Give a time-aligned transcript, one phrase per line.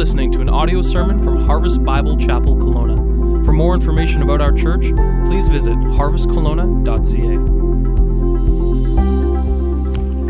[0.00, 3.44] listening to an audio sermon from Harvest Bible Chapel Kelowna.
[3.44, 4.94] For more information about our church,
[5.26, 7.36] please visit harvestkelowna.ca.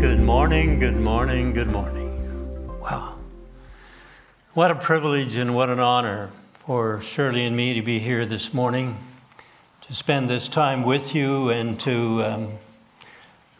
[0.01, 2.81] Good morning, good morning, good morning.
[2.81, 3.15] Wow.
[4.55, 6.31] What a privilege and what an honor
[6.65, 8.97] for Shirley and me to be here this morning,
[9.87, 12.49] to spend this time with you and to um,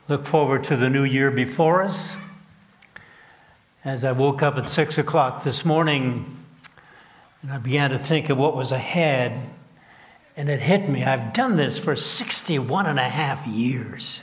[0.09, 2.17] look forward to the new year before us.
[3.83, 6.37] As I woke up at six o'clock this morning
[7.41, 9.41] and I began to think of what was ahead,
[10.37, 11.03] and it hit me.
[11.03, 14.21] I've done this for 61 and a half years.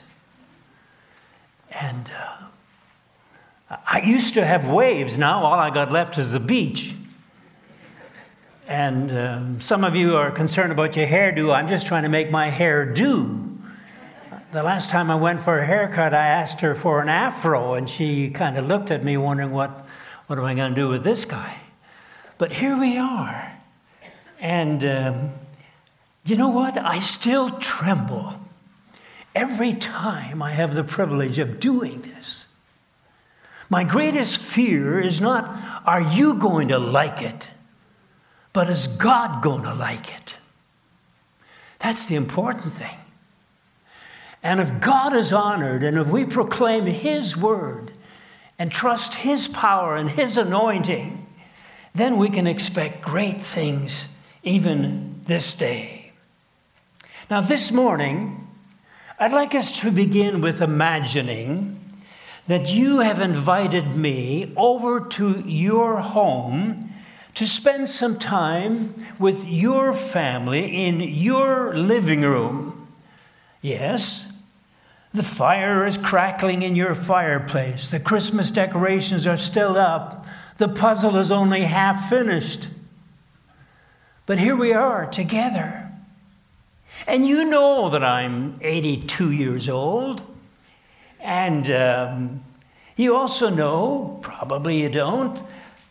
[1.73, 5.19] And uh, I used to have waves.
[5.19, 6.95] Now all I got left is the beach.
[8.69, 11.53] And um, some of you are concerned about your hairdo.
[11.53, 13.48] I'm just trying to make my hair do
[14.53, 17.89] the last time I went for a haircut, I asked her for an afro, and
[17.89, 19.87] she kind of looked at me, wondering what,
[20.27, 21.61] what am I going to do with this guy?
[22.39, 23.53] But here we are.
[24.41, 25.31] And um,
[26.25, 26.79] you know what?
[26.79, 28.41] I still tremble
[29.35, 32.47] every time I have the privilege of doing this.
[33.69, 37.51] My greatest fear is not, are you going to like it?
[38.55, 40.37] But is God going to like it?
[41.81, 42.97] That's the important thing.
[44.43, 47.93] And if God is honored and if we proclaim His word
[48.59, 51.27] and trust His power and His anointing,
[51.95, 54.09] then we can expect great things
[54.43, 56.13] even this day.
[57.31, 58.49] Now, this morning,
[59.19, 61.79] I'd like us to begin with imagining
[62.47, 66.95] that you have invited me over to your home
[67.35, 72.89] to spend some time with your family in your living room.
[73.61, 74.28] Yes,
[75.19, 77.91] the fire is crackling in your fireplace.
[77.91, 80.25] The Christmas decorations are still up.
[80.59, 82.69] The puzzle is only half finished.
[84.27, 85.91] But here we are together.
[87.09, 90.23] And you know that I'm 82 years old.
[91.19, 92.45] And um,
[92.95, 95.43] you also know, probably you don't,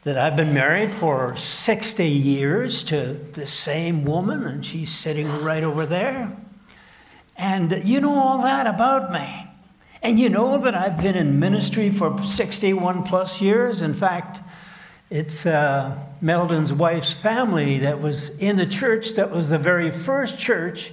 [0.06, 5.66] that I've been married for 60 years to the same woman, and she's sitting right
[5.66, 6.34] over there.
[7.38, 9.48] And you know all that about me.
[10.02, 13.82] And you know that I've been in ministry for 61 plus years.
[13.82, 14.40] In fact,
[15.10, 20.38] it's uh, Meldon's wife's family that was in the church that was the very first
[20.40, 20.92] church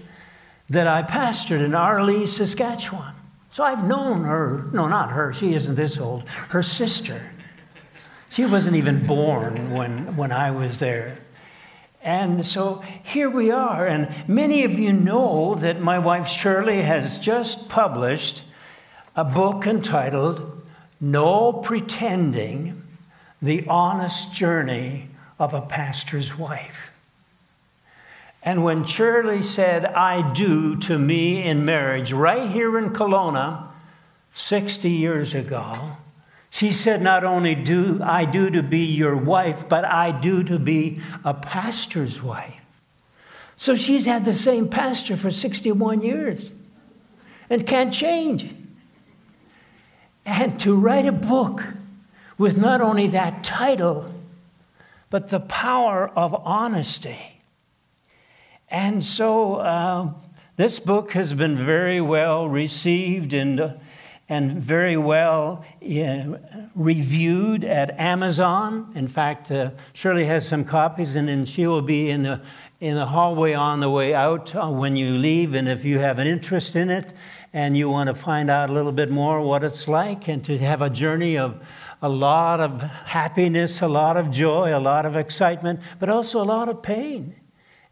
[0.68, 3.14] that I pastored in Arelee, Saskatchewan.
[3.50, 7.32] So I've known her, no, not her, she isn't this old, her sister.
[8.30, 11.18] She wasn't even born when, when I was there.
[12.04, 13.86] And so here we are.
[13.86, 18.42] And many of you know that my wife Shirley has just published
[19.16, 20.62] a book entitled
[21.00, 22.82] No Pretending
[23.40, 26.90] The Honest Journey of a Pastor's Wife.
[28.42, 33.68] And when Shirley said, I do to me in marriage, right here in Kelowna,
[34.34, 35.96] 60 years ago,
[36.54, 40.56] she said, Not only do I do to be your wife, but I do to
[40.60, 42.60] be a pastor's wife.
[43.56, 46.52] So she's had the same pastor for 61 years
[47.50, 48.54] and can't change.
[50.24, 51.64] And to write a book
[52.38, 54.14] with not only that title,
[55.10, 57.42] but the power of honesty.
[58.70, 60.12] And so uh,
[60.56, 63.74] this book has been very well received and.
[64.26, 66.38] And very well uh,
[66.74, 68.90] reviewed at Amazon.
[68.94, 72.40] In fact, uh, Shirley has some copies, and then she will be in the
[72.80, 75.54] in the hallway on the way out uh, when you leave.
[75.54, 77.12] And if you have an interest in it
[77.52, 80.58] and you want to find out a little bit more what it's like, and to
[80.58, 81.62] have a journey of
[82.02, 86.44] a lot of happiness, a lot of joy, a lot of excitement, but also a
[86.44, 87.34] lot of pain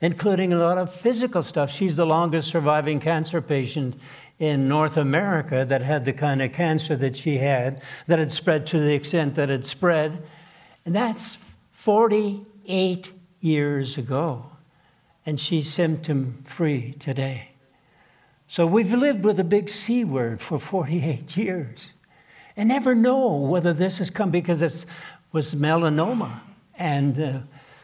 [0.02, 1.70] including a lot of physical stuff.
[1.70, 3.94] She's the longest surviving cancer patient
[4.42, 8.66] in North America that had the kind of cancer that she had, that had spread
[8.66, 10.20] to the extent that it spread.
[10.84, 11.38] And that's
[11.70, 14.46] 48 years ago.
[15.24, 17.50] And she's symptom free today.
[18.48, 21.92] So we've lived with a big C word for 48 years
[22.56, 24.84] and never know whether this has come because it
[25.30, 26.40] was melanoma.
[26.76, 27.38] And uh,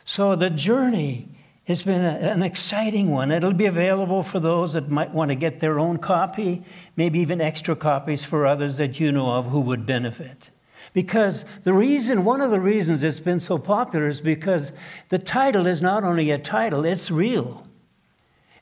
[0.04, 1.28] so the journey
[1.68, 3.30] it's been a, an exciting one.
[3.30, 6.64] It'll be available for those that might want to get their own copy,
[6.96, 10.50] maybe even extra copies for others that you know of who would benefit.
[10.94, 14.72] Because the reason, one of the reasons it's been so popular is because
[15.10, 17.62] the title is not only a title, it's real.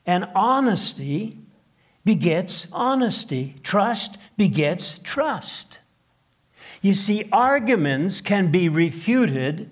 [0.05, 1.39] And honesty
[2.03, 5.79] begets honesty, trust begets trust.
[6.81, 9.71] You see, arguments can be refuted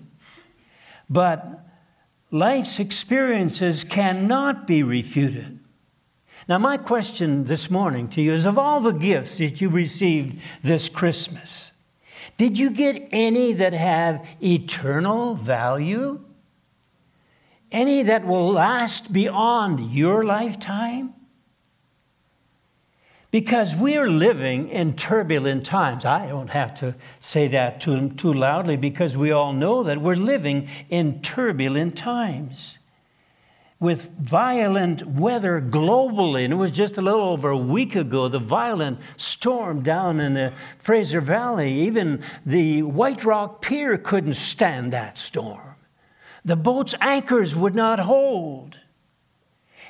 [1.08, 1.65] but
[2.30, 5.60] life's experiences cannot be refuted.
[6.48, 10.40] Now, my question this morning to you is of all the gifts that you received
[10.62, 11.72] this Christmas,
[12.36, 16.22] did you get any that have eternal value?
[17.72, 21.14] Any that will last beyond your lifetime?
[23.36, 26.06] Because we are living in turbulent times.
[26.06, 30.16] I don't have to say that too, too loudly because we all know that we're
[30.16, 32.78] living in turbulent times
[33.78, 36.44] with violent weather globally.
[36.44, 40.32] And it was just a little over a week ago, the violent storm down in
[40.32, 41.70] the Fraser Valley.
[41.80, 45.76] Even the White Rock Pier couldn't stand that storm.
[46.46, 48.78] The boat's anchors would not hold.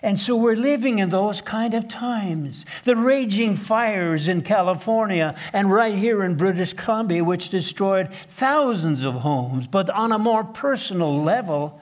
[0.07, 2.65] And so we're living in those kind of times.
[2.85, 9.15] The raging fires in California and right here in British Columbia, which destroyed thousands of
[9.15, 9.67] homes.
[9.67, 11.81] But on a more personal level,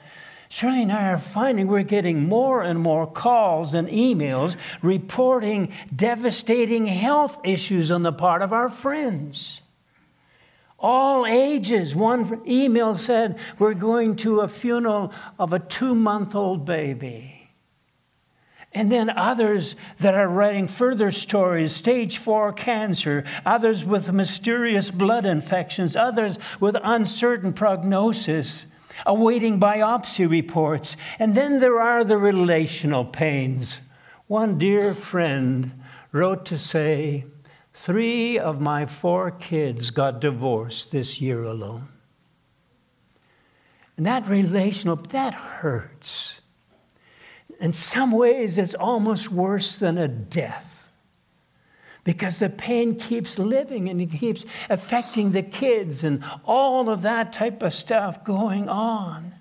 [0.49, 6.87] Shirley and I are finding we're getting more and more calls and emails reporting devastating
[6.87, 9.61] health issues on the part of our friends.
[10.79, 11.95] All ages.
[11.95, 17.34] One email said, We're going to a funeral of a two month old baby.
[18.75, 25.25] And then others that are writing further stories stage four cancer, others with mysterious blood
[25.25, 28.67] infections, others with uncertain prognosis
[29.07, 30.97] awaiting biopsy reports.
[31.19, 33.81] And then there are the relational pains.
[34.27, 35.83] One dear friend
[36.13, 37.27] wrote to say,
[37.73, 41.89] Three of my four kids got divorced this year alone.
[43.97, 46.41] And that relational, that hurts.
[47.65, 50.91] In some ways, it's almost worse than a death
[52.05, 57.33] because the pain keeps living and it keeps affecting the kids and all of that
[57.33, 59.33] type of stuff going on.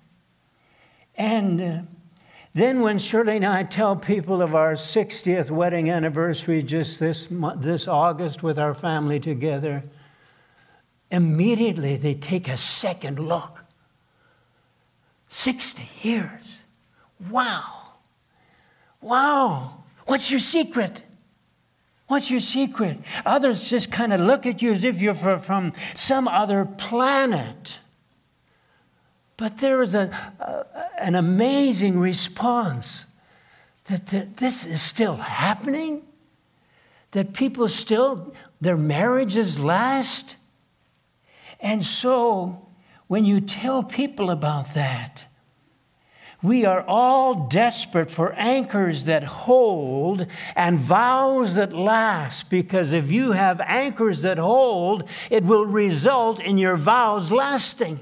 [1.16, 1.82] And uh,
[2.54, 7.86] then when Shirley and I tell people of our 60th wedding anniversary just this, this
[7.86, 9.82] August with our family together,
[11.10, 13.58] immediately they take a second look.
[15.28, 16.62] 60 years.
[17.28, 17.73] Wow.
[19.04, 19.84] Wow.
[20.06, 21.02] What's your secret?
[22.06, 22.98] What's your secret?
[23.26, 27.80] Others just kind of look at you as if you're from some other planet.
[29.36, 30.10] But there is a,
[30.40, 30.64] a
[30.98, 33.04] an amazing response
[33.88, 36.02] that, that this is still happening,
[37.10, 40.36] that people still, their marriages last.
[41.60, 42.66] And so,
[43.06, 45.26] when you tell people about that,
[46.44, 53.32] we are all desperate for anchors that hold and vows that last, because if you
[53.32, 57.98] have anchors that hold, it will result in your vows lasting.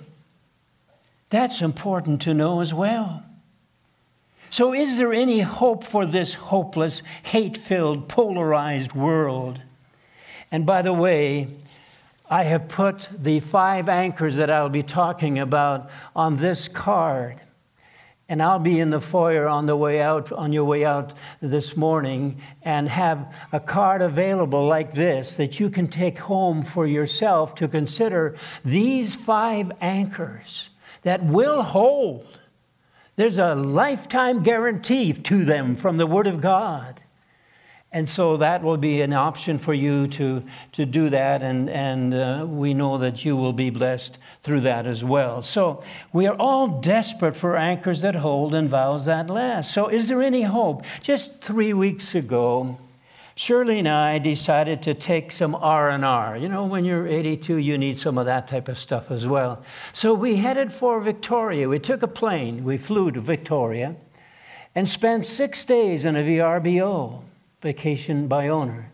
[1.31, 3.23] That's important to know as well.
[4.51, 9.61] So, is there any hope for this hopeless, hate filled, polarized world?
[10.51, 11.47] And by the way,
[12.29, 17.41] I have put the five anchors that I'll be talking about on this card.
[18.29, 21.77] And I'll be in the foyer on the way out, on your way out this
[21.77, 27.55] morning, and have a card available like this that you can take home for yourself
[27.57, 30.71] to consider these five anchors
[31.03, 32.41] that will hold.
[33.17, 37.02] There's a lifetime guarantee to them from the Word of God.
[37.95, 42.15] And so that will be an option for you to, to do that, and, and
[42.15, 45.43] uh, we know that you will be blessed through that as well.
[45.43, 49.75] So we are all desperate for anchors that hold and vows that last.
[49.75, 50.87] So is there any hope?
[51.03, 52.79] Just three weeks ago,
[53.35, 56.39] Shirley and I decided to take some R&R.
[56.39, 59.63] You know, when you're 82, you need some of that type of stuff as well.
[59.93, 61.69] So we headed for Victoria.
[61.69, 62.65] We took a plane.
[62.65, 63.97] We flew to Victoria
[64.75, 67.25] and spent six days in a VRBO
[67.63, 68.91] vacation by owner,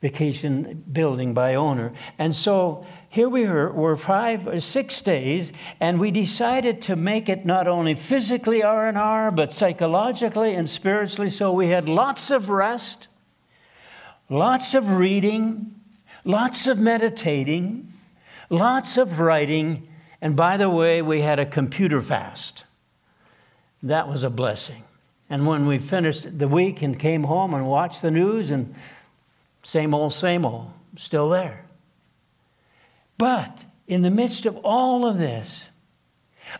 [0.00, 1.92] vacation building by owner.
[2.18, 7.28] And so here we were, were five or six days, and we decided to make
[7.28, 11.30] it not only physically R&R, but psychologically and spiritually.
[11.30, 13.08] So we had lots of rest,
[14.30, 15.74] lots of reading,
[16.24, 17.92] lots of meditating,
[18.50, 19.88] lots of writing,
[20.20, 22.64] and by the way, we had a computer fast.
[23.82, 24.84] That was a blessing.
[25.30, 28.74] And when we finished the week and came home and watched the news, and
[29.62, 31.64] same old, same old, still there.
[33.18, 35.68] But in the midst of all of this,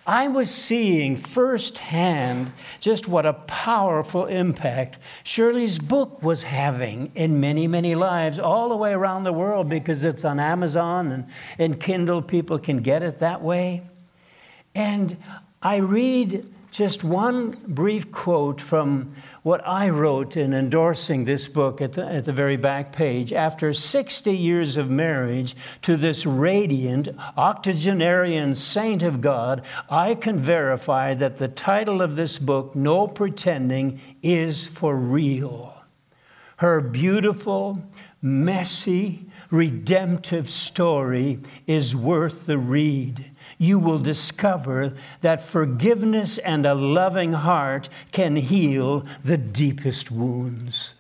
[0.07, 7.67] I was seeing firsthand just what a powerful impact Shirley's book was having in many,
[7.67, 11.27] many lives all the way around the world because it's on Amazon and
[11.59, 13.83] in Kindle, people can get it that way.
[14.75, 15.17] And
[15.63, 21.95] I read just one brief quote from what I wrote in endorsing this book at
[21.95, 23.33] the, at the very back page.
[23.33, 31.15] After 60 years of marriage to this radiant octogenarian saint of God, I can verify
[31.15, 35.75] that the title of this book, No Pretending, is for real.
[36.57, 37.83] Her beautiful,
[38.21, 47.33] messy, redemptive story is worth the read you will discover that forgiveness and a loving
[47.33, 50.95] heart can heal the deepest wounds.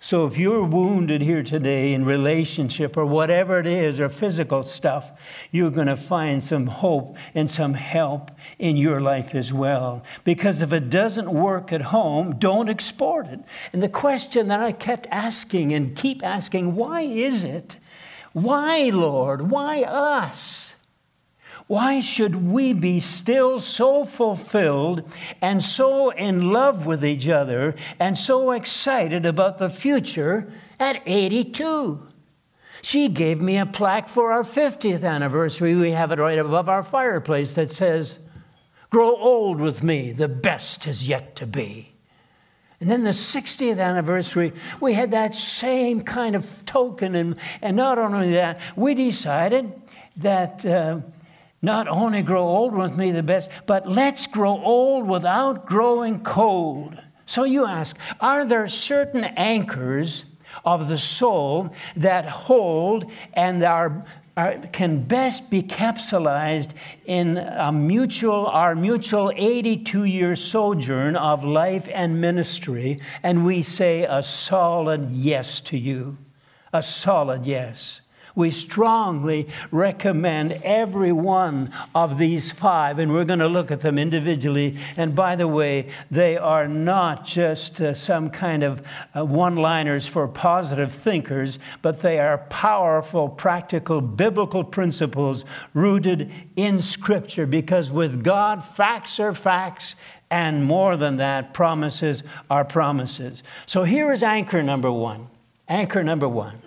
[0.00, 5.10] So, if you're wounded here today in relationship or whatever it is, or physical stuff,
[5.50, 8.30] you're going to find some hope and some help
[8.60, 10.04] in your life as well.
[10.22, 13.40] Because if it doesn't work at home, don't export it.
[13.72, 17.76] And the question that I kept asking and keep asking why is it?
[18.32, 19.50] Why, Lord?
[19.50, 20.76] Why us?
[21.68, 25.02] Why should we be still so fulfilled
[25.42, 32.02] and so in love with each other and so excited about the future at 82?
[32.80, 35.74] She gave me a plaque for our 50th anniversary.
[35.74, 38.18] We have it right above our fireplace that says,
[38.88, 41.92] Grow old with me, the best is yet to be.
[42.80, 47.14] And then the 60th anniversary, we had that same kind of token.
[47.14, 49.70] And, and not only that, we decided
[50.16, 50.64] that.
[50.64, 51.00] Uh,
[51.62, 56.96] not only grow old with me the best, but let's grow old without growing cold.
[57.26, 60.24] So you ask, are there certain anchors
[60.64, 64.04] of the soul that hold and are,
[64.36, 66.70] are, can best be capsulized
[67.04, 73.00] in a mutual, our mutual 82 year sojourn of life and ministry?
[73.22, 76.16] And we say a solid yes to you.
[76.72, 78.02] A solid yes
[78.34, 83.98] we strongly recommend every one of these five, and we're going to look at them
[83.98, 84.76] individually.
[84.96, 88.82] And by the way, they are not just uh, some kind of
[89.14, 95.44] uh, one liners for positive thinkers, but they are powerful, practical, biblical principles
[95.74, 99.94] rooted in Scripture because with God, facts are facts.
[100.30, 103.42] And more than that, promises are promises.
[103.64, 105.28] So here is anchor number one.
[105.68, 106.60] Anchor number one.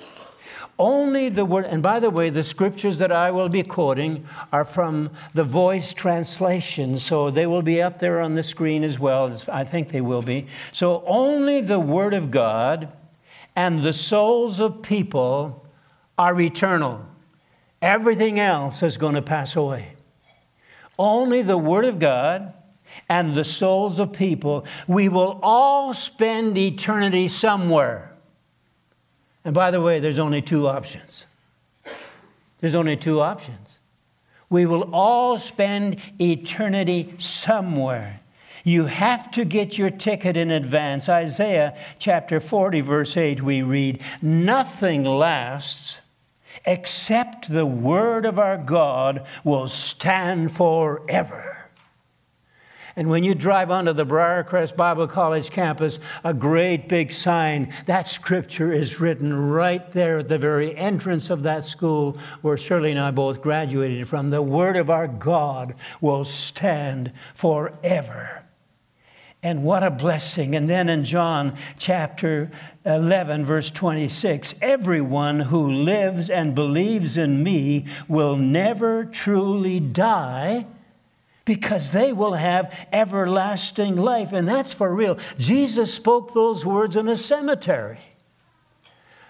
[0.81, 4.65] Only the word, and by the way, the scriptures that I will be quoting are
[4.65, 9.27] from the voice translation, so they will be up there on the screen as well,
[9.27, 10.47] as I think they will be.
[10.71, 12.91] So only the word of God
[13.55, 15.67] and the souls of people
[16.17, 17.05] are eternal.
[17.83, 19.89] Everything else is going to pass away.
[20.97, 22.55] Only the word of God
[23.07, 28.10] and the souls of people, we will all spend eternity somewhere.
[29.43, 31.25] And by the way, there's only two options.
[32.59, 33.79] There's only two options.
[34.49, 38.19] We will all spend eternity somewhere.
[38.63, 41.09] You have to get your ticket in advance.
[41.09, 45.99] Isaiah chapter 40, verse 8, we read, Nothing lasts
[46.65, 51.60] except the word of our God will stand forever.
[52.95, 58.07] And when you drive onto the Briarcrest Bible College campus, a great big sign, that
[58.07, 62.99] scripture is written right there at the very entrance of that school where Shirley and
[62.99, 64.29] I both graduated from.
[64.29, 68.43] The word of our God will stand forever.
[69.43, 70.53] And what a blessing.
[70.55, 72.51] And then in John chapter
[72.85, 80.67] 11, verse 26, everyone who lives and believes in me will never truly die
[81.45, 84.33] because they will have everlasting life.
[84.33, 85.17] And that's for real.
[85.37, 87.99] Jesus spoke those words in a cemetery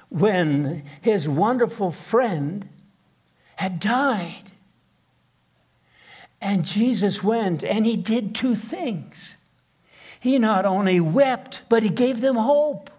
[0.09, 2.67] when his wonderful friend
[3.55, 4.51] had died.
[6.41, 9.37] And Jesus went and he did two things.
[10.19, 12.89] He not only wept, but he gave them hope.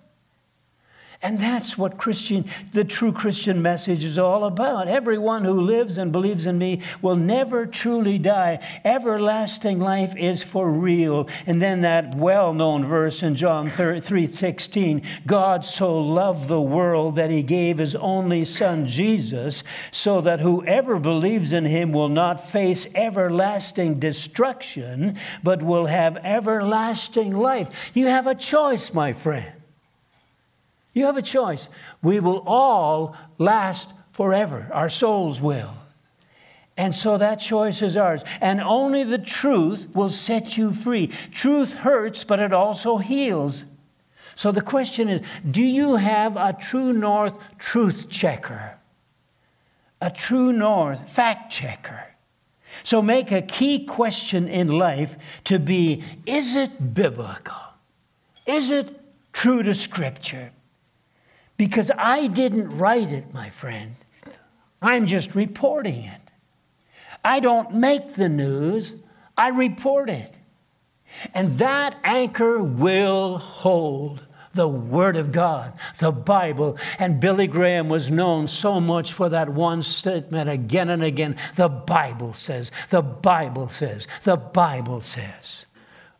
[1.24, 4.88] And that's what Christian, the true Christian message is all about.
[4.88, 8.58] Everyone who lives and believes in me will never truly die.
[8.84, 11.28] Everlasting life is for real.
[11.46, 17.44] And then that well-known verse in John 3:16, God so loved the world that he
[17.44, 19.62] gave his only son Jesus,
[19.92, 27.32] so that whoever believes in him will not face everlasting destruction, but will have everlasting
[27.32, 27.70] life.
[27.94, 29.61] You have a choice, my friend.
[30.92, 31.68] You have a choice.
[32.02, 35.74] We will all last forever, our souls will.
[36.76, 38.24] And so that choice is ours.
[38.40, 41.08] And only the truth will set you free.
[41.30, 43.64] Truth hurts, but it also heals.
[44.34, 45.20] So the question is
[45.50, 48.78] do you have a true north truth checker?
[50.00, 52.06] A true north fact checker?
[52.84, 57.60] So make a key question in life to be is it biblical?
[58.46, 58.98] Is it
[59.32, 60.50] true to Scripture?
[61.56, 63.96] Because I didn't write it, my friend.
[64.80, 66.20] I'm just reporting it.
[67.24, 68.94] I don't make the news,
[69.36, 70.34] I report it.
[71.34, 76.76] And that anchor will hold the Word of God, the Bible.
[76.98, 81.68] And Billy Graham was known so much for that one statement again and again the
[81.68, 85.66] Bible says, the Bible says, the Bible says.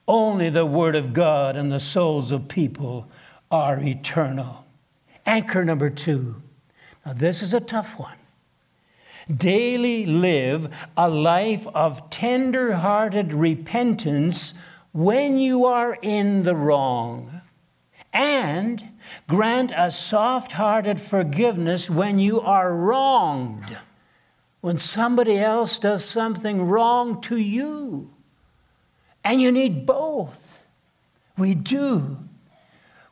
[0.09, 3.09] Only the Word of God and the souls of people
[3.51, 4.62] are eternal.
[5.26, 6.43] Anchor number two.
[7.05, 8.17] Now, this is a tough one.
[9.35, 14.55] Daily live a life of tender hearted repentance
[14.93, 17.41] when you are in the wrong
[18.12, 18.91] and
[19.26, 23.76] grant a soft hearted forgiveness when you are wronged,
[24.61, 28.11] when somebody else does something wrong to you.
[29.25, 30.67] And you need both.
[31.38, 32.19] We do.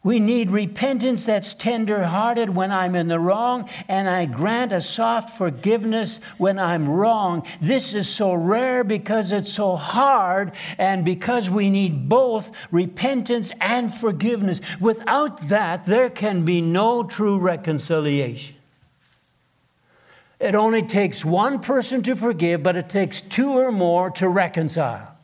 [0.03, 4.81] We need repentance that's tender hearted when I'm in the wrong, and I grant a
[4.81, 7.47] soft forgiveness when I'm wrong.
[7.61, 13.93] This is so rare because it's so hard, and because we need both repentance and
[13.93, 14.63] forgiveness.
[14.81, 18.57] Without that, there can be no true reconciliation.
[20.39, 25.15] It only takes one person to forgive, but it takes two or more to reconcile.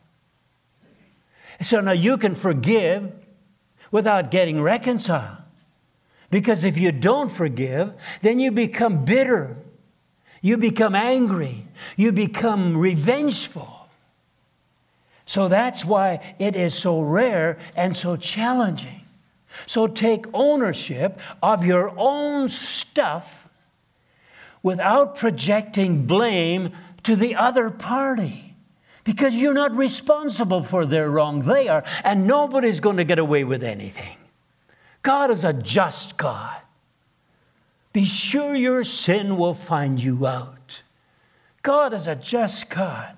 [1.63, 3.11] So now you can forgive
[3.91, 5.37] without getting reconciled.
[6.29, 9.57] Because if you don't forgive, then you become bitter,
[10.41, 13.89] you become angry, you become revengeful.
[15.25, 19.01] So that's why it is so rare and so challenging.
[19.65, 23.47] So take ownership of your own stuff
[24.61, 26.71] without projecting blame
[27.03, 28.46] to the other party
[29.07, 31.39] because you're not responsible for their wrong.
[31.39, 34.17] They are, and nobody's going to get away with anything.
[35.01, 36.57] God is a just God.
[37.93, 40.81] Be sure your sin will find you out.
[41.61, 43.15] God is a just God.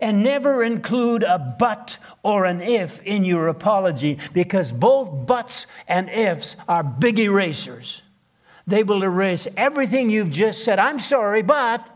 [0.00, 6.10] And never include a but or an if in your apology because both buts and
[6.10, 8.02] ifs are big erasers.
[8.66, 10.80] They will erase everything you've just said.
[10.80, 11.88] I'm sorry, but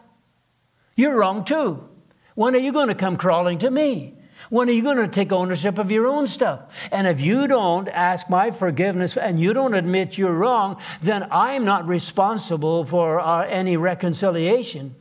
[0.95, 1.89] you're wrong too.
[2.35, 4.15] When are you going to come crawling to me?
[4.51, 6.61] When are you going to take ownership of your own stuff?
[6.91, 11.65] And if you don't ask my forgiveness and you don't admit you're wrong, then I'm
[11.65, 14.95] not responsible for uh, any reconciliation.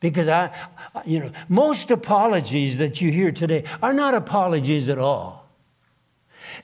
[0.00, 0.50] Because I,
[1.04, 5.48] you know, most apologies that you hear today are not apologies at all.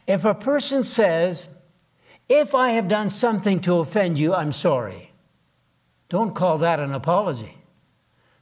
[0.06, 1.48] If a person says,
[2.28, 5.12] if I have done something to offend you, I'm sorry,
[6.08, 7.56] don't call that an apology.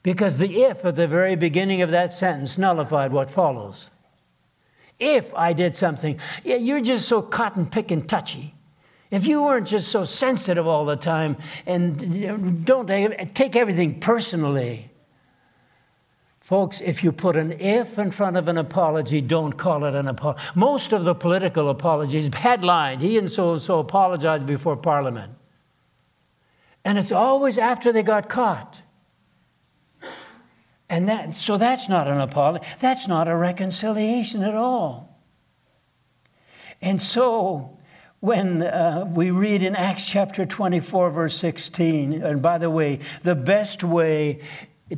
[0.04, 3.90] Because the if at the very beginning of that sentence nullified what follows.
[5.00, 8.54] If I did something, yeah, you're just so cotton picking touchy.
[9.10, 11.36] If you weren't just so sensitive all the time
[11.66, 12.86] and don't
[13.34, 14.90] take everything personally.
[16.40, 20.08] Folks, if you put an if in front of an apology, don't call it an
[20.08, 20.42] apology.
[20.54, 25.32] Most of the political apologies headlined, he and so and so apologized before Parliament.
[26.84, 28.82] And it's always after they got caught.
[30.88, 32.64] And that, so that's not an apology.
[32.78, 35.18] That's not a reconciliation at all.
[36.82, 37.78] And so
[38.20, 43.34] when uh, we read in Acts chapter 24, verse 16, and by the way, the
[43.34, 44.40] best way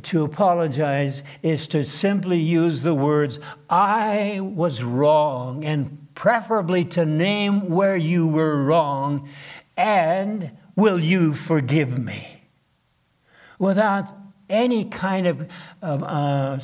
[0.03, 7.69] to apologize is to simply use the words, I was wrong, and preferably to name
[7.69, 9.29] where you were wrong,
[9.75, 12.43] and will you forgive me?
[13.59, 14.07] Without
[14.49, 15.49] any kind of
[15.81, 16.59] uh,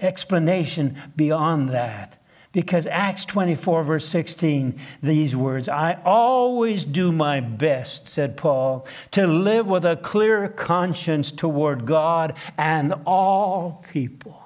[0.00, 2.14] explanation beyond that.
[2.50, 9.26] Because Acts 24, verse 16, these words, I always do my best, said Paul, to
[9.26, 14.42] live with a clear conscience toward God and all people.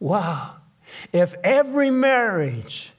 [0.00, 0.56] Wow.
[1.12, 2.92] If every marriage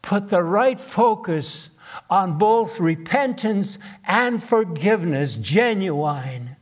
[0.00, 1.70] put the right focus
[2.08, 6.56] on both repentance and forgiveness, genuine,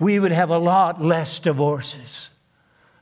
[0.00, 2.28] we would have a lot less divorces.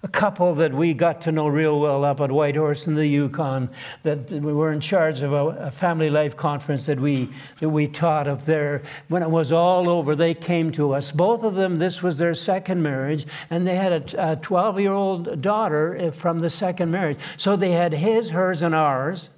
[0.03, 3.69] A couple that we got to know real well up at Whitehorse in the Yukon,
[4.05, 7.29] that we were in charge of a, a, family life conference that we,
[7.61, 8.83] that we taught up there.
[9.09, 11.11] When it was all over, they came to us.
[11.11, 15.41] Both of them, this was their second marriage, and they had a 12 year old
[15.41, 17.19] daughter eh, from the second marriage.
[17.37, 19.31] So they had his, hers, and ours.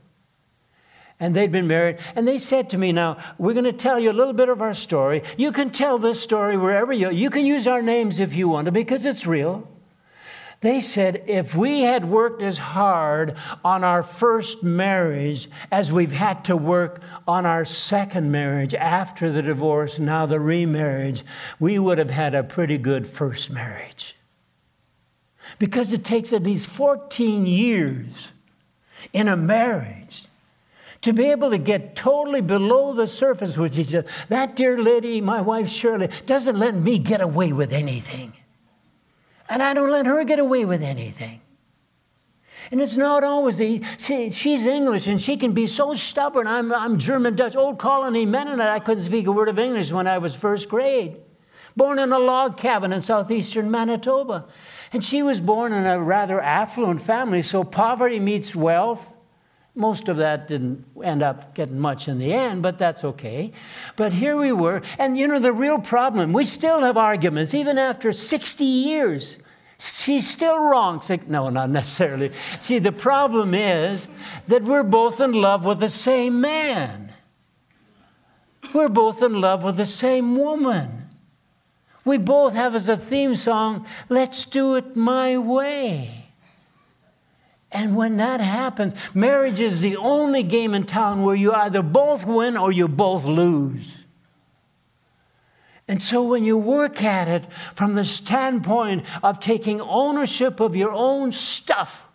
[1.21, 1.99] And they'd been married.
[2.15, 4.63] And they said to me, Now, we're going to tell you a little bit of
[4.63, 5.23] our story.
[5.37, 8.67] You can tell this story wherever you You can use our names if you want
[8.67, 9.69] to because it's real.
[10.61, 16.45] They said, if we had worked as hard on our first marriage as we've had
[16.47, 21.25] to work on our second marriage after the divorce, now the remarriage,
[21.61, 24.17] we would have had a pretty good first marriage.
[25.61, 28.33] Because it takes at least 14 years
[29.13, 30.28] in a marriage
[31.03, 34.05] to be able to get totally below the surface with other.
[34.29, 38.33] That dear lady, my wife Shirley, doesn't let me get away with anything.
[39.49, 41.41] And I don't let her get away with anything.
[42.71, 46.47] And it's not always the, she, she's English and she can be so stubborn.
[46.47, 48.69] I'm, I'm German Dutch, old colony Mennonite.
[48.69, 51.17] I couldn't speak a word of English when I was first grade.
[51.77, 54.47] Born in a log cabin in southeastern Manitoba.
[54.93, 59.15] And she was born in a rather affluent family, so poverty meets wealth.
[59.79, 63.53] Most of that didn't end up getting much in the end, but that's okay.
[63.95, 67.79] But here we were, and you know, the real problem, we still have arguments, even
[67.79, 69.37] after 60 years.
[69.79, 71.01] She's still wrong.
[71.29, 72.33] No, not necessarily.
[72.59, 74.09] See, the problem is
[74.49, 77.13] that we're both in love with the same man.
[78.75, 81.09] We're both in love with the same woman.
[82.05, 86.18] We both have as a theme song, Let's Do It My Way.
[87.71, 92.27] And when that happens, marriage is the only game in town where you either both
[92.27, 93.97] win or you both lose.
[95.87, 100.93] And so when you work at it from the standpoint of taking ownership of your
[100.93, 102.08] own stuff,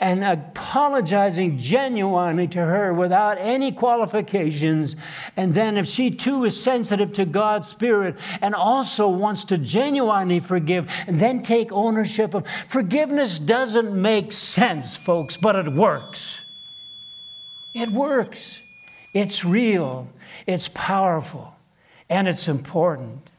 [0.00, 4.94] and apologizing genuinely to her without any qualifications.
[5.36, 10.38] And then, if she too is sensitive to God's Spirit and also wants to genuinely
[10.38, 16.42] forgive, and then take ownership of forgiveness, doesn't make sense, folks, but it works.
[17.74, 18.62] It works.
[19.14, 20.08] It's real,
[20.46, 21.54] it's powerful,
[22.08, 23.30] and it's important.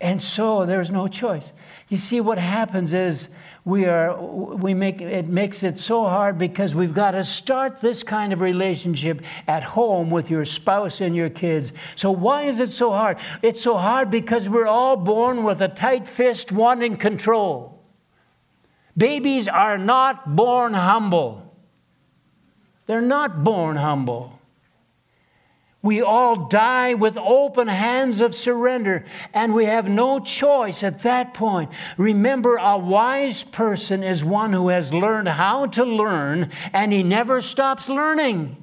[0.00, 1.52] And so there's no choice.
[1.88, 3.28] You see, what happens is
[3.64, 8.02] we are we make it makes it so hard because we've got to start this
[8.02, 11.72] kind of relationship at home with your spouse and your kids.
[11.94, 13.18] So why is it so hard?
[13.40, 17.80] It's so hard because we're all born with a tight fist wanting control.
[18.96, 21.56] Babies are not born humble.
[22.86, 24.40] They're not born humble
[25.82, 31.34] we all die with open hands of surrender, and we have no choice at that
[31.34, 31.70] point.
[31.96, 37.40] Remember, a wise person is one who has learned how to learn, and he never
[37.40, 38.56] stops learning.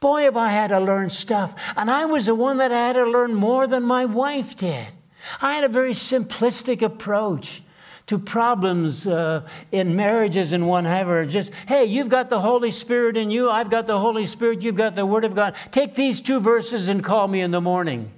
[0.00, 1.54] Boy, have I had to learn stuff.
[1.76, 4.86] And I was the one that had to learn more than my wife did.
[5.40, 7.62] I had a very simplistic approach
[8.06, 11.24] to problems uh, in marriages and whatever.
[11.24, 14.76] Just, hey, you've got the Holy Spirit in you, I've got the Holy Spirit, you've
[14.76, 15.54] got the Word of God.
[15.70, 18.10] Take these two verses and call me in the morning.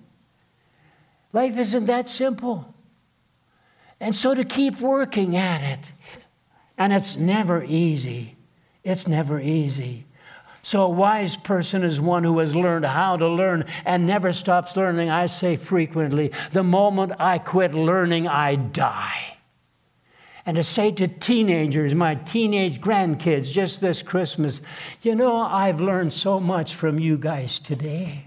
[1.33, 2.75] Life isn't that simple.
[4.01, 5.93] And so to keep working at it,
[6.77, 8.37] and it's never easy.
[8.83, 10.05] It's never easy.
[10.63, 14.77] So, a wise person is one who has learned how to learn and never stops
[14.77, 15.09] learning.
[15.09, 19.36] I say frequently, the moment I quit learning, I die
[20.47, 24.61] and to say to teenagers, my teenage grandkids, just this Christmas,
[25.03, 28.26] you know, I've learned so much from you guys today.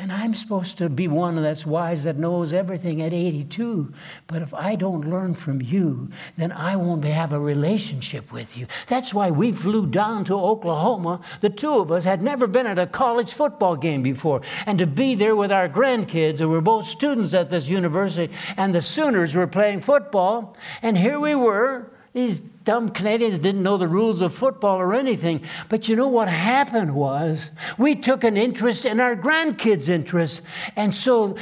[0.00, 3.92] And I'm supposed to be one that's wise that knows everything at 82.
[4.28, 8.68] But if I don't learn from you, then I won't have a relationship with you.
[8.86, 11.20] That's why we flew down to Oklahoma.
[11.40, 14.42] The two of us had never been at a college football game before.
[14.66, 18.72] And to be there with our grandkids, who were both students at this university, and
[18.72, 20.56] the Sooners were playing football.
[20.80, 25.40] And here we were, these dumb Canadians didn't know the rules of football or anything.
[25.70, 30.42] But you know what happened was we took an interest in our grandkids' interests.
[30.76, 31.38] And so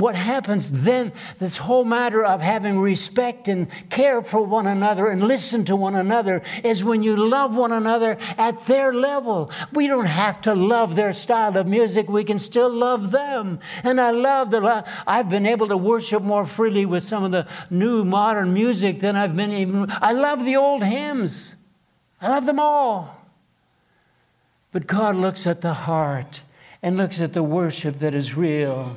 [0.00, 5.22] what happens then, this whole matter of having respect and care for one another and
[5.22, 9.50] listen to one another is when you love one another at their level.
[9.72, 13.60] We don't have to love their style of music, we can still love them.
[13.84, 17.30] And I love that uh, I've been able to worship more freely with some of
[17.30, 19.86] the new modern music than I've been even.
[19.90, 21.56] I love the old hymns,
[22.20, 23.18] I love them all.
[24.72, 26.40] But God looks at the heart
[26.82, 28.96] and looks at the worship that is real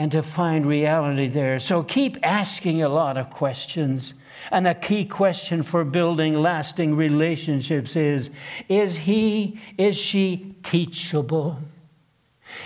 [0.00, 1.58] and to find reality there.
[1.58, 4.14] So keep asking a lot of questions.
[4.50, 8.30] And a key question for building lasting relationships is
[8.66, 11.58] Is he, is she teachable?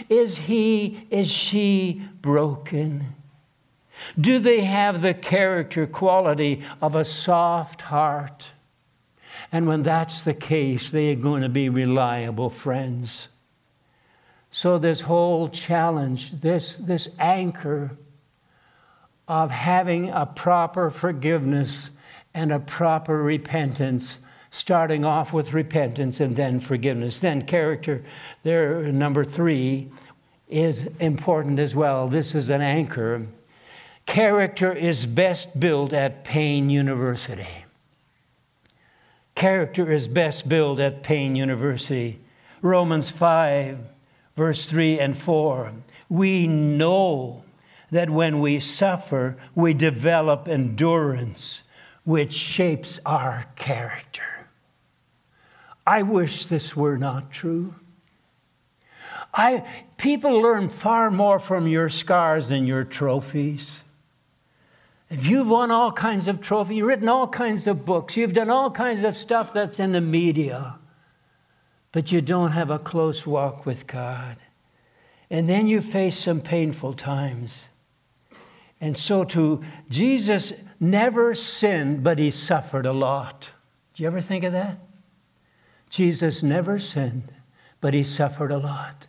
[0.08, 3.16] Is he, is she broken?
[4.20, 8.52] Do they have the character quality of a soft heart?
[9.50, 13.26] And when that's the case, they are going to be reliable friends.
[14.56, 17.90] So, this whole challenge, this, this anchor
[19.26, 21.90] of having a proper forgiveness
[22.34, 24.20] and a proper repentance,
[24.52, 27.18] starting off with repentance and then forgiveness.
[27.18, 28.04] Then, character,
[28.44, 29.90] there, number three,
[30.48, 32.06] is important as well.
[32.06, 33.26] This is an anchor.
[34.06, 37.64] Character is best built at Pain University.
[39.34, 42.20] Character is best built at Pain University.
[42.62, 43.90] Romans 5
[44.36, 45.72] verse 3 and 4.
[46.08, 47.44] We know
[47.90, 51.62] that when we suffer, we develop endurance,
[52.04, 54.48] which shapes our character.
[55.86, 57.74] I wish this were not true.
[59.32, 59.64] I,
[59.96, 63.82] people learn far more from your scars than your trophies.
[65.10, 68.50] If you've won all kinds of trophies, you've written all kinds of books, you've done
[68.50, 70.76] all kinds of stuff that's in the media,
[71.94, 74.38] but you don't have a close walk with God.
[75.30, 77.68] And then you face some painful times.
[78.80, 83.52] And so, to Jesus never sinned, but he suffered a lot.
[83.94, 84.80] Do you ever think of that?
[85.88, 87.32] Jesus never sinned,
[87.80, 89.06] but he suffered a lot.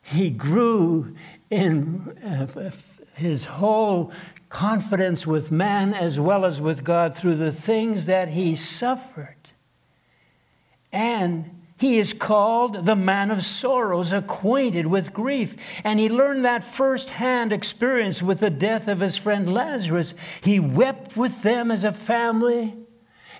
[0.00, 1.14] He grew
[1.48, 2.72] in uh,
[3.14, 4.10] his whole
[4.48, 9.52] confidence with man as well as with God through the things that he suffered.
[10.92, 15.56] And he is called the man of sorrows, acquainted with grief.
[15.82, 20.14] And he learned that firsthand experience with the death of his friend Lazarus.
[20.42, 22.76] He wept with them as a family.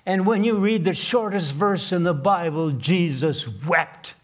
[0.05, 4.15] And when you read the shortest verse in the Bible, Jesus wept.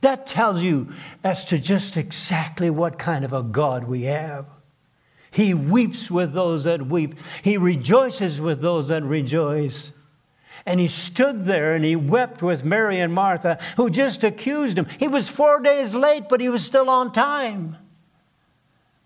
[0.00, 4.46] That tells you as to just exactly what kind of a God we have.
[5.30, 9.92] He weeps with those that weep, He rejoices with those that rejoice.
[10.66, 14.86] And he stood there and he wept with Mary and Martha, who just accused him.
[14.98, 17.76] He was four days late, but he was still on time.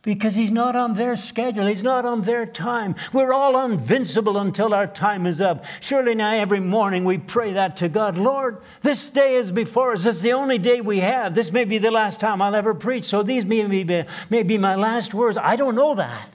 [0.03, 2.95] Because he's not on their schedule, he's not on their time.
[3.13, 5.67] We're all invincible until our time is up.
[5.81, 10.05] Surely now, every morning we pray that to God Lord, this day is before us.
[10.05, 11.35] This is the only day we have.
[11.35, 13.05] This may be the last time I'll ever preach.
[13.05, 15.37] So these may be, may be my last words.
[15.37, 16.31] I don't know that.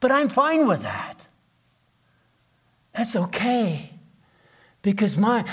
[0.00, 1.26] But I'm fine with that.
[2.92, 3.94] That's okay.
[4.82, 5.44] Because my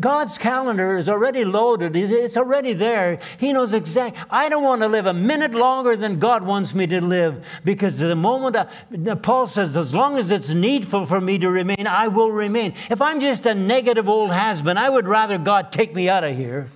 [0.00, 1.94] God's calendar is already loaded.
[1.94, 3.20] It's already there.
[3.38, 4.20] He knows exactly.
[4.28, 7.44] I don't want to live a minute longer than God wants me to live.
[7.64, 11.86] Because the moment I, Paul says, as long as it's needful for me to remain,
[11.86, 12.74] I will remain.
[12.90, 16.36] If I'm just a negative old husband, I would rather God take me out of
[16.36, 16.68] here.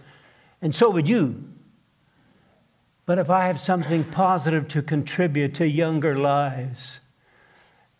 [0.62, 1.42] And so would you.
[3.04, 7.00] But if I have something positive to contribute to younger lives,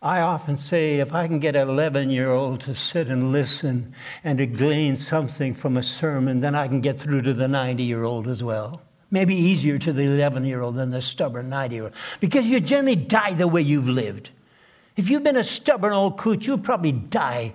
[0.07, 3.93] I often say if I can get an 11 year old to sit and listen
[4.23, 7.83] and to glean something from a sermon, then I can get through to the 90
[7.83, 8.83] year old as well.
[9.11, 12.61] Maybe easier to the 11 year old than the stubborn 90 year old because you
[12.61, 14.31] generally die the way you've lived.
[14.95, 17.55] If you've been a stubborn old coot, you'll probably die.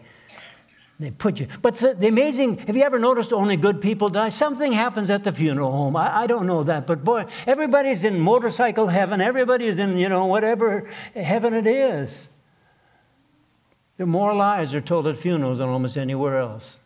[0.99, 1.47] They put you.
[1.61, 4.27] But the amazing, have you ever noticed only good people die?
[4.27, 5.95] Something happens at the funeral home.
[5.95, 9.21] I, I don't know that, but boy, everybody's in motorcycle heaven.
[9.21, 12.27] Everybody's in, you know, whatever heaven it is.
[14.05, 16.77] More lies are told at funerals than almost anywhere else.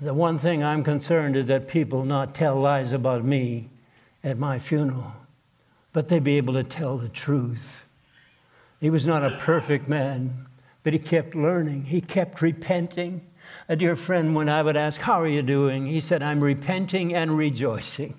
[0.00, 3.68] The one thing I'm concerned is that people not tell lies about me
[4.22, 5.12] at my funeral,
[5.92, 7.84] but they be able to tell the truth.
[8.80, 10.46] He was not a perfect man,
[10.82, 11.84] but he kept learning.
[11.84, 13.22] He kept repenting.
[13.68, 15.86] A dear friend, when I would ask, How are you doing?
[15.86, 18.18] He said, I'm repenting and rejoicing.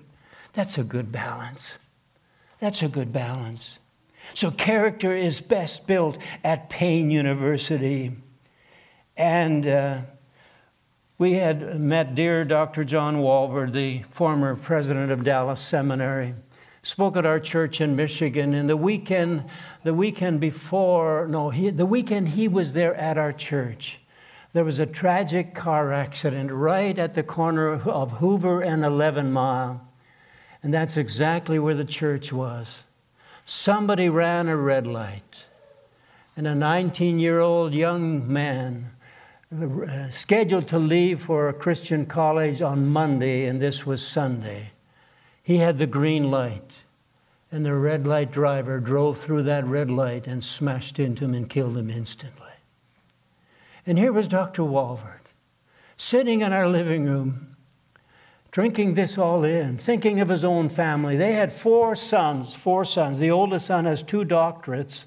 [0.54, 1.78] That's a good balance.
[2.58, 3.78] That's a good balance.
[4.34, 8.12] So, character is best built at Pain University.
[9.16, 10.00] And uh,
[11.18, 12.84] we had met dear Dr.
[12.84, 16.34] John Walvoord, the former president of Dallas Seminary,
[16.82, 18.52] spoke at our church in Michigan.
[18.52, 19.44] And the weekend,
[19.82, 24.00] the weekend before, no, he, the weekend he was there at our church,
[24.52, 29.86] there was a tragic car accident right at the corner of Hoover and 11 Mile.
[30.62, 32.84] And that's exactly where the church was.
[33.48, 35.46] Somebody ran a red light,
[36.36, 38.90] and a 19 year old young man
[39.56, 44.72] uh, scheduled to leave for a Christian college on Monday, and this was Sunday.
[45.44, 46.82] He had the green light,
[47.52, 51.48] and the red light driver drove through that red light and smashed into him and
[51.48, 52.50] killed him instantly.
[53.86, 54.62] And here was Dr.
[54.62, 55.20] Walvoord
[55.96, 57.55] sitting in our living room
[58.56, 61.14] drinking this all in, thinking of his own family.
[61.14, 63.18] They had four sons, four sons.
[63.18, 65.04] The oldest son has two doctorates.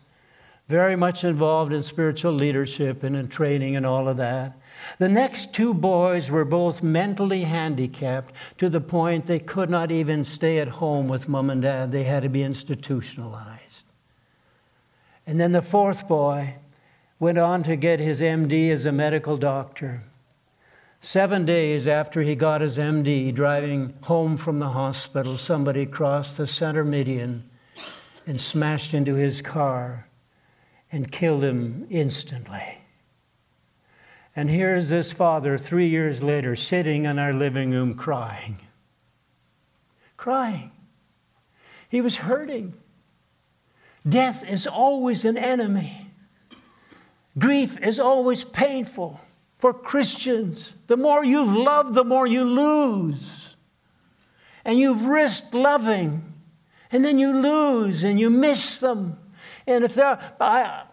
[0.67, 4.55] very much involved in spiritual leadership and in training and all of that.
[4.99, 10.25] The next two boys were both mentally handicapped to the point they could not even
[10.25, 11.91] stay at home with mom and dad.
[11.91, 13.85] They had to be institutionalized.
[15.25, 16.53] And then the fourth boy
[17.19, 20.03] went on to get his MD as a medical doctor.
[21.01, 26.45] Seven days after he got his MD, driving home from the hospital, somebody crossed the
[26.45, 27.49] center median
[28.27, 30.07] and smashed into his car
[30.91, 32.79] and killed him instantly.
[34.35, 38.59] And here's this father three years later sitting in our living room crying.
[40.17, 40.71] Crying.
[41.87, 42.73] He was hurting.
[44.07, 46.11] Death is always an enemy.
[47.37, 49.21] Grief is always painful
[49.59, 50.73] for Christians.
[50.87, 53.55] The more you've loved, the more you lose.
[54.65, 56.33] And you've risked loving,
[56.91, 59.17] and then you lose and you miss them.
[59.67, 60.83] And if there, I,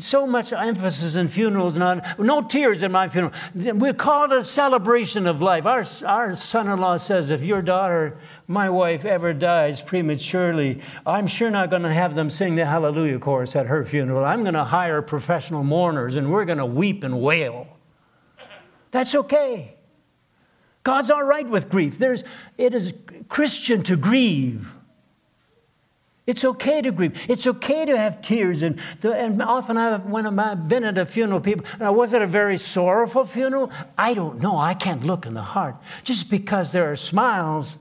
[0.00, 3.32] so much emphasis in funerals, not, no tears in my funeral.
[3.54, 5.66] We call it a celebration of life.
[5.66, 11.26] Our, our son in law says if your daughter, my wife, ever dies prematurely, I'm
[11.26, 14.24] sure not going to have them sing the Hallelujah chorus at her funeral.
[14.24, 17.68] I'm going to hire professional mourners and we're going to weep and wail.
[18.90, 19.74] That's okay.
[20.82, 21.98] God's all right with grief.
[21.98, 22.24] There's,
[22.56, 22.94] it is
[23.28, 24.74] Christian to grieve.
[26.26, 27.18] It's okay to grieve.
[27.28, 28.60] It's okay to have tears.
[28.60, 32.20] And, the, and often I've, when I've been at a funeral, people, now, was it
[32.20, 33.72] a very sorrowful funeral?
[33.96, 34.58] I don't know.
[34.58, 35.76] I can't look in the heart.
[36.04, 37.78] Just because there are smiles,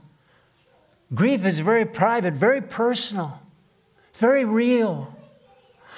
[1.13, 3.41] grief is very private, very personal,
[4.13, 5.13] very real.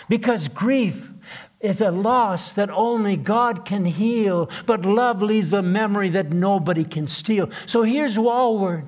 [0.07, 1.11] Because grief
[1.59, 6.83] is a loss that only God can heal, but love leaves a memory that nobody
[6.83, 7.49] can steal.
[7.65, 8.87] So here's Walward.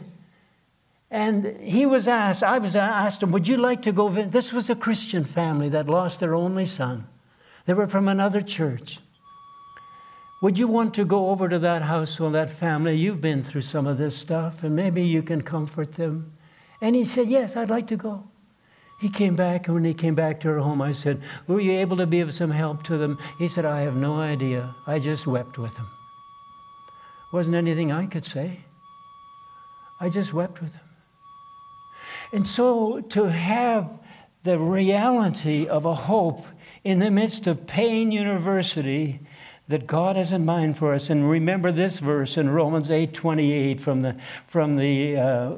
[1.09, 4.07] And he was asked, I was asked him, Would you like to go?
[4.09, 7.05] This was a Christian family that lost their only son.
[7.65, 8.99] They were from another church.
[10.41, 12.95] Would you want to go over to that house, household, that family?
[12.95, 16.31] You've been through some of this stuff, and maybe you can comfort them.
[16.79, 18.30] And he said, Yes, I'd like to go.
[19.01, 21.71] He came back, and when he came back to her home, I said, Were you
[21.71, 23.17] able to be of some help to them?
[23.39, 24.75] He said, I have no idea.
[24.85, 25.87] I just wept with them.
[27.33, 28.59] Wasn't anything I could say.
[29.99, 30.83] I just wept with them.
[32.31, 33.97] And so to have
[34.43, 36.45] the reality of a hope
[36.83, 39.19] in the midst of pain university
[39.67, 41.09] that God has in mind for us.
[41.09, 45.53] And remember this verse in Romans 8 28 from the, from the, uh,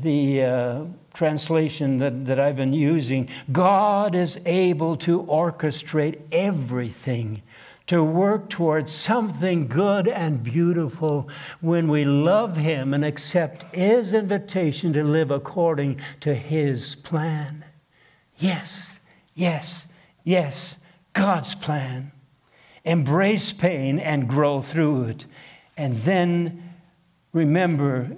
[0.00, 7.42] the uh, translation that, that I've been using, God is able to orchestrate everything
[7.86, 11.28] to work towards something good and beautiful
[11.60, 17.64] when we love Him and accept His invitation to live according to His plan.
[18.38, 19.00] Yes,
[19.34, 19.86] yes,
[20.24, 20.76] yes,
[21.12, 22.12] God's plan.
[22.84, 25.26] Embrace pain and grow through it.
[25.76, 26.74] And then
[27.32, 28.16] remember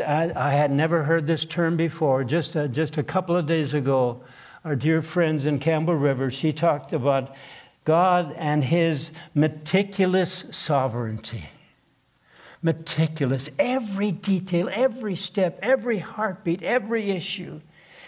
[0.00, 2.24] I, I, had never heard this term before.
[2.24, 4.22] Just a, just a couple of days ago,
[4.64, 7.34] our dear friends in Campbell River, she talked about
[7.84, 11.50] God and His meticulous sovereignty.
[12.62, 17.60] Meticulous, every detail, every step, every heartbeat, every issue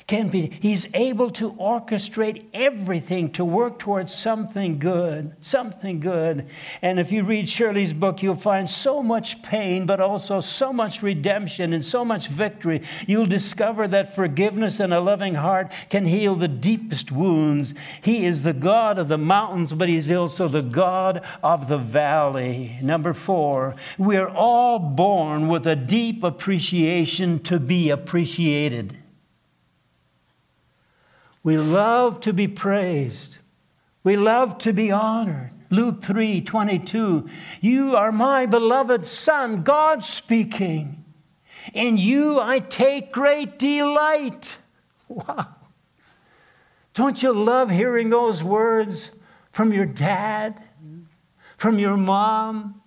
[0.07, 0.53] can be.
[0.61, 6.47] He's able to orchestrate everything to work towards something good, something good.
[6.81, 11.03] And if you read Shirley's book, you'll find so much pain, but also so much
[11.03, 12.83] redemption and so much victory.
[13.09, 17.75] You'll discover that forgiveness and a loving heart can heal the deepest wounds.
[18.01, 22.79] He is the God of the mountains, but He's also the God of the valley.
[22.81, 28.99] Number four, we're all born with a deep appreciation to be appreciated.
[31.47, 33.39] We love to be praised.
[34.03, 35.53] We love to be honored.
[35.71, 37.29] Luke 3 22.
[37.61, 41.05] You are my beloved Son, God speaking.
[41.73, 44.59] In you I take great delight.
[45.09, 45.47] Wow.
[46.95, 49.13] Don't you love hearing those words
[49.53, 50.61] from your dad,
[51.59, 52.83] from your mom,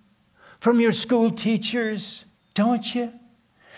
[0.58, 2.26] from your school teachers?
[2.52, 3.19] Don't you?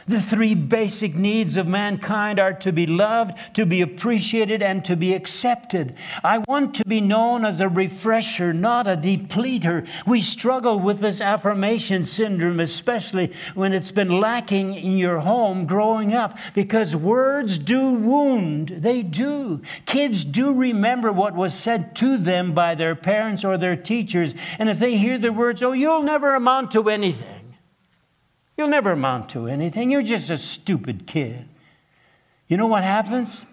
[0.06, 4.96] The three basic needs of mankind are to be loved, to be appreciated, and to
[4.96, 5.94] be accepted.
[6.24, 9.86] I want to be known as a refresher, not a depleter.
[10.06, 16.14] We struggle with this affirmation syndrome, especially when it's been lacking in your home growing
[16.14, 18.68] up, because words do wound.
[18.68, 19.62] They do.
[19.86, 24.68] Kids do remember what was said to them by their parents or their teachers, and
[24.68, 27.41] if they hear the words, oh, you'll never amount to anything
[28.56, 29.90] You'll never amount to anything.
[29.90, 31.48] You're just a stupid kid.
[32.48, 33.44] You know what happens?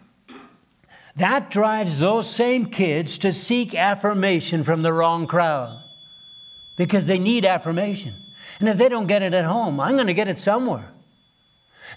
[1.16, 5.84] That drives those same kids to seek affirmation from the wrong crowd
[6.76, 8.16] because they need affirmation.
[8.60, 10.90] And if they don't get it at home, I'm going to get it somewhere.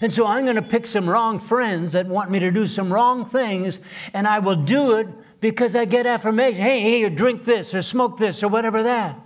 [0.01, 2.91] And so I'm going to pick some wrong friends that want me to do some
[2.91, 3.79] wrong things,
[4.13, 5.07] and I will do it
[5.39, 6.61] because I get affirmation.
[6.61, 9.19] Hey, here, drink this or smoke this or whatever that.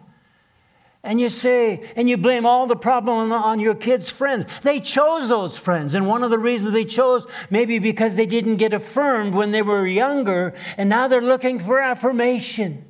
[1.04, 4.45] And you say, and you blame all the problem on, your kids' friends.
[4.64, 5.93] They chose those friends.
[5.93, 9.62] And one of the reasons they chose, maybe because they didn't get affirmed when they
[9.62, 12.84] were younger, and now they're looking for affirmation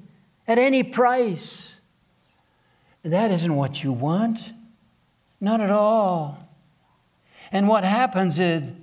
[0.47, 1.75] at any price.
[3.03, 4.53] That isn't what you want.
[5.39, 6.39] Not at all.
[7.51, 8.77] And what happens is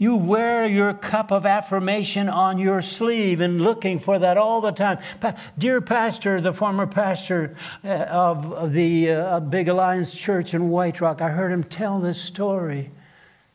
[0.00, 4.72] you wear your cup of affirmation on your sleeve and looking for that all the
[4.72, 4.98] time.
[5.20, 10.70] Pa- Dear pastor, the former pastor uh, of, of the uh, Big Alliance Church in
[10.70, 12.90] White Rock, I heard him tell this story.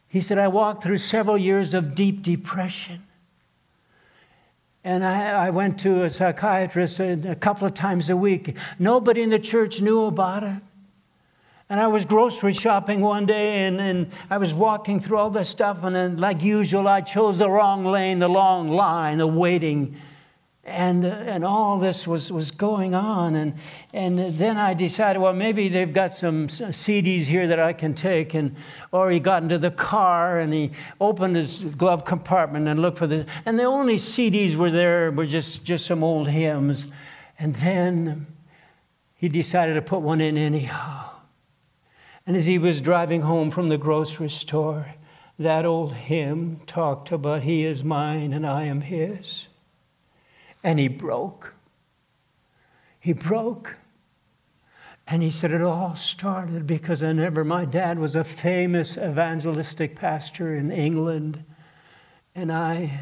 [0.08, 3.02] He said, I walked through several years of deep depression.
[4.84, 8.56] And I, I went to a psychiatrist a couple of times a week.
[8.78, 10.62] Nobody in the church knew about it.
[11.68, 15.50] And I was grocery shopping one day and, and I was walking through all this
[15.50, 19.96] stuff, and then, like usual, I chose the wrong lane, the long line, the waiting.
[20.64, 23.36] And, uh, and all this was, was going on.
[23.36, 23.54] And,
[23.94, 28.34] and then I decided, well, maybe they've got some CDs here that I can take.
[28.34, 28.56] And,
[28.92, 33.06] or he got into the car and he opened his glove compartment and looked for
[33.06, 33.28] this.
[33.46, 36.88] And the only CDs were there were just, just some old hymns.
[37.38, 38.26] And then
[39.16, 41.15] he decided to put one in anyhow.
[42.28, 44.96] And as he was driving home from the grocery store,
[45.38, 49.48] that old hymn talked about He is mine and I am His.
[50.64, 51.54] And he broke.
[53.00, 53.76] He broke.
[55.08, 59.96] And he said it all started because I never, my dad was a famous evangelistic
[59.96, 61.44] pastor in England.
[62.34, 63.02] And I,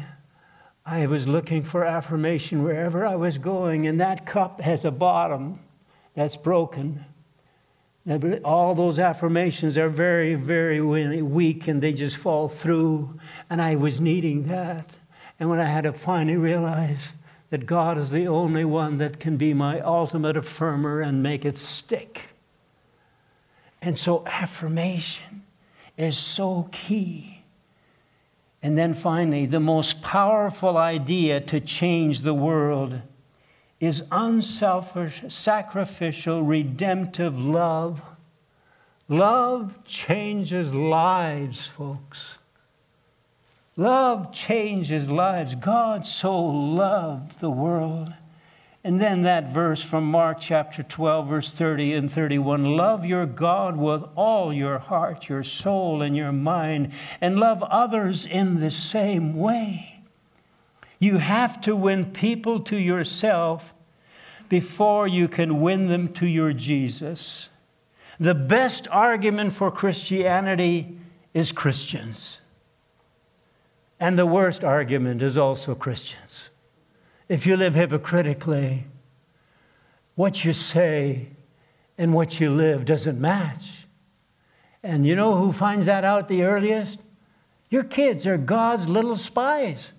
[0.84, 3.86] I was looking for affirmation wherever I was going.
[3.86, 5.60] And that cup has a bottom
[6.14, 7.06] that's broken.
[8.44, 13.18] All those affirmations are very, very weak and they just fall through.
[13.48, 14.90] And I was needing that.
[15.40, 17.12] And when I had to finally realize
[17.50, 21.56] that God is the only one that can be my ultimate affirmer and make it
[21.56, 22.22] stick.
[23.80, 25.42] And so affirmation
[25.96, 27.42] is so key.
[28.62, 33.00] And then finally, the most powerful idea to change the world
[33.84, 38.02] is unselfish, sacrificial, redemptive love.
[39.08, 42.38] Love changes lives, folks.
[43.76, 45.54] Love changes lives.
[45.56, 48.12] God so loved the world.
[48.86, 53.76] And then that verse from Mark chapter 12, verse 30 and 31 Love your God
[53.76, 59.34] with all your heart, your soul, and your mind, and love others in the same
[59.36, 60.02] way.
[60.98, 63.73] You have to win people to yourself
[64.48, 67.48] before you can win them to your Jesus.
[68.20, 70.98] The best argument for Christianity
[71.32, 72.40] is Christians.
[73.98, 76.48] And the worst argument is also Christians.
[77.28, 78.84] If you live hypocritically,
[80.14, 81.28] what you say
[81.96, 83.86] and what you live doesn't match.
[84.82, 87.00] And you know who finds that out the earliest?
[87.70, 89.90] Your kids are God's little spies.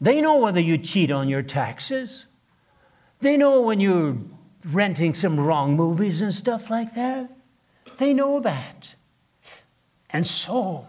[0.00, 2.26] They know whether you cheat on your taxes.
[3.20, 4.16] They know when you're
[4.64, 7.30] renting some wrong movies and stuff like that.
[7.98, 8.94] They know that.
[10.10, 10.86] And so,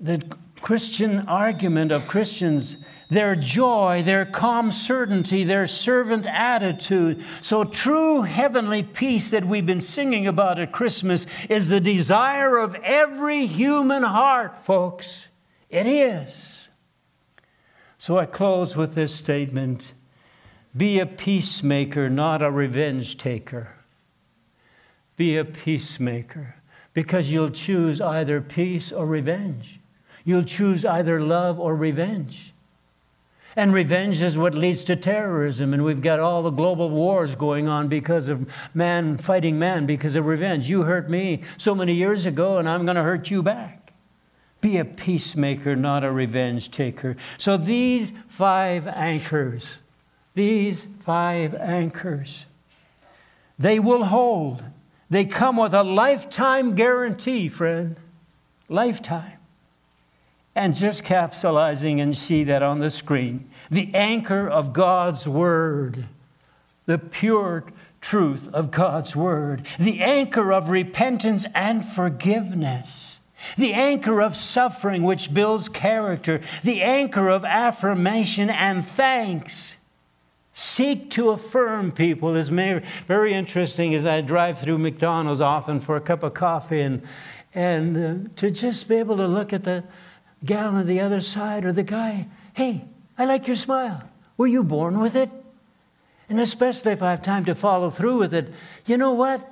[0.00, 0.22] the
[0.60, 2.78] Christian argument of Christians,
[3.10, 7.24] their joy, their calm certainty, their servant attitude.
[7.42, 12.76] So, true heavenly peace that we've been singing about at Christmas is the desire of
[12.76, 15.28] every human heart, folks.
[15.68, 16.68] It is.
[17.98, 19.92] So, I close with this statement
[20.76, 23.68] be a peacemaker, not a revenge taker.
[25.16, 26.56] Be a peacemaker
[26.92, 29.78] because you'll choose either peace or revenge.
[30.24, 32.52] You'll choose either love or revenge.
[33.56, 35.74] And revenge is what leads to terrorism.
[35.74, 40.16] And we've got all the global wars going on because of man fighting man because
[40.16, 40.68] of revenge.
[40.68, 43.92] You hurt me so many years ago, and I'm going to hurt you back.
[44.60, 47.16] Be a peacemaker, not a revenge taker.
[47.38, 49.78] So these five anchors
[50.34, 52.46] these five anchors.
[53.58, 54.64] They will hold.
[55.10, 57.96] They come with a lifetime guarantee, friend.
[58.68, 59.38] Lifetime.
[60.56, 63.48] And just capsulizing and see that on the screen.
[63.70, 66.06] The anchor of God's Word,
[66.86, 67.64] the pure
[68.00, 73.18] truth of God's Word, the anchor of repentance and forgiveness,
[73.56, 79.76] the anchor of suffering which builds character, the anchor of affirmation and thanks.
[80.56, 86.00] Seek to affirm people is very interesting as I drive through McDonald's often for a
[86.00, 87.02] cup of coffee and,
[87.56, 89.82] and uh, to just be able to look at the
[90.44, 92.84] gal on the other side or the guy, hey,
[93.18, 94.08] I like your smile.
[94.36, 95.28] Were you born with it?
[96.28, 98.52] And especially if I have time to follow through with it,
[98.86, 99.50] you know what?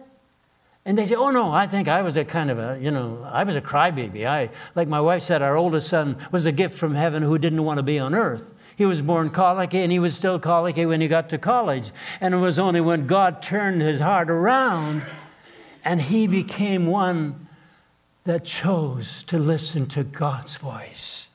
[0.85, 3.29] And they say, oh no, I think I was a kind of a, you know,
[3.29, 4.25] I was a crybaby.
[4.25, 7.65] I, like my wife said, our oldest son was a gift from heaven who didn't
[7.65, 8.55] want to be on earth.
[8.77, 11.91] He was born colicky and he was still colicky when he got to college.
[12.21, 15.03] And it was only when God turned his heart around
[15.85, 17.49] and he became one
[18.25, 21.29] that chose to listen to God's voice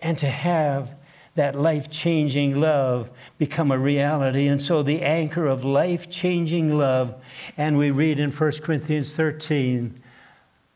[0.00, 0.94] and to have
[1.34, 4.48] that life changing love become a reality.
[4.48, 7.14] And so the anchor of life changing love,
[7.56, 10.02] and we read in 1 Corinthians 13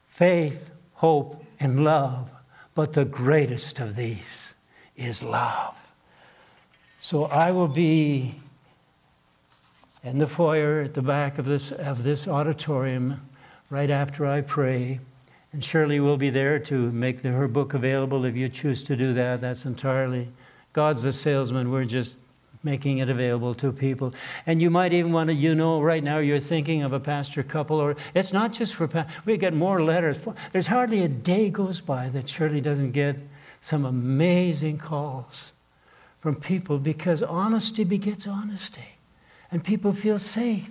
[0.08, 2.30] faith, hope, and love.
[2.74, 4.53] But the greatest of these
[4.96, 5.78] is love.
[7.00, 8.34] So I will be
[10.02, 13.20] in the foyer at the back of this, of this auditorium
[13.70, 15.00] right after I pray.
[15.52, 18.96] And Shirley will be there to make the, her book available if you choose to
[18.96, 19.40] do that.
[19.40, 20.28] That's entirely
[20.72, 21.70] God's the salesman.
[21.70, 22.16] We're just
[22.62, 24.14] making it available to people.
[24.46, 27.42] And you might even want to, you know, right now you're thinking of a pastor
[27.42, 28.88] couple, or it's not just for,
[29.26, 30.16] we get more letters.
[30.52, 33.16] There's hardly a day goes by that Shirley doesn't get
[33.64, 35.52] some amazing calls
[36.20, 38.98] from people because honesty begets honesty,
[39.50, 40.68] and people feel safe.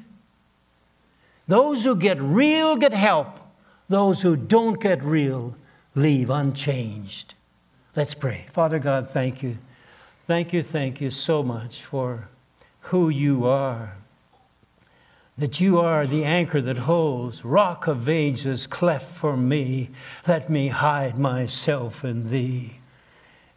[1.48, 3.40] Those who get real get help.
[3.90, 5.56] Those who don't get real
[5.96, 7.34] leave unchanged.
[7.96, 8.46] Let's pray.
[8.52, 9.58] Father God, thank you.
[10.28, 12.28] Thank you, thank you so much for
[12.82, 13.96] who you are.
[15.36, 19.90] That you are the anchor that holds, rock of ages, cleft for me.
[20.28, 22.74] Let me hide myself in thee.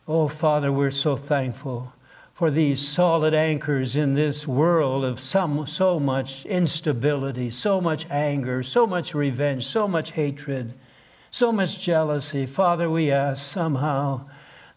[0.09, 1.93] Oh, Father, we're so thankful
[2.33, 8.63] for these solid anchors in this world of some, so much instability, so much anger,
[8.63, 10.75] so much revenge, so much hatred,
[11.33, 12.47] so much jealousy.
[12.47, 14.29] Father, we ask somehow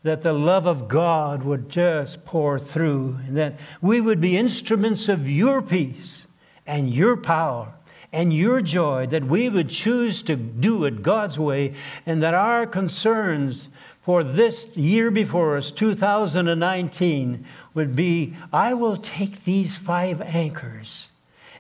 [0.01, 5.07] that the love of God would just pour through, and that we would be instruments
[5.07, 6.25] of your peace
[6.65, 7.75] and your power
[8.11, 11.75] and your joy, that we would choose to do it God's way,
[12.07, 13.69] and that our concerns
[14.01, 21.09] for this year before us, 2019, would be I will take these five anchors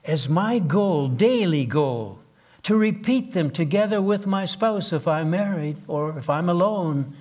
[0.05, 2.19] as my goal, daily goal,
[2.63, 7.15] to repeat them together with my spouse if I'm married or if I'm alone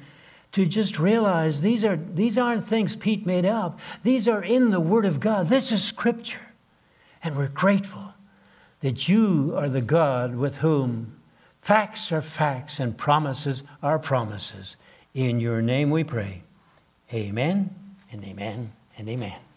[0.53, 3.79] to just realize these, are, these aren't things Pete made up.
[4.03, 5.49] These are in the Word of God.
[5.49, 6.41] This is Scripture.
[7.23, 8.15] And we're grateful
[8.81, 11.17] that you are the God with whom
[11.61, 14.77] facts are facts and promises are promises.
[15.19, 16.45] In your name we pray.
[17.13, 17.75] Amen
[18.13, 19.48] and amen and amen.